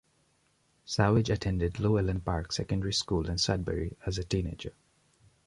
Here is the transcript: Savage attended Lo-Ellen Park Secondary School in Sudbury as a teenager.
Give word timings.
Savage 0.83 1.29
attended 1.29 1.79
Lo-Ellen 1.79 2.21
Park 2.21 2.51
Secondary 2.53 2.91
School 2.91 3.29
in 3.29 3.37
Sudbury 3.37 3.95
as 4.03 4.17
a 4.17 4.23
teenager. 4.23 4.73